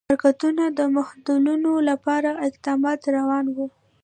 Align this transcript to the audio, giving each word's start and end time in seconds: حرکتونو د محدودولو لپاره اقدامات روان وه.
حرکتونو 0.09 0.63
د 0.77 0.79
محدودولو 0.95 1.73
لپاره 1.89 2.29
اقدامات 2.47 3.01
روان 3.15 3.45
وه. 3.55 3.65